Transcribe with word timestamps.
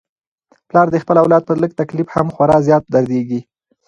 پلار 0.69 0.87
د 0.91 0.95
خپل 1.03 1.15
اولاد 1.23 1.43
په 1.45 1.53
لږ 1.61 1.71
تکلیف 1.81 2.07
هم 2.15 2.27
خورا 2.35 2.57
زیات 2.67 2.83
دردیږي. 2.93 3.39